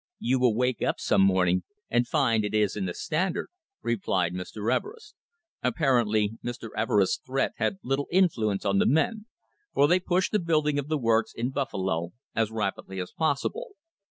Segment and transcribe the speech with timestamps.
[0.17, 3.49] "You will wake up some morning and find it is in the Standard,"
[3.83, 4.73] replied Mr.
[4.75, 5.13] Everest.
[5.61, 6.69] Apparently Mr.
[6.75, 9.27] Everest's threat had little influence on the men,
[9.75, 13.75] for they pushed the building of the works in Buffalo as rapidly as possible.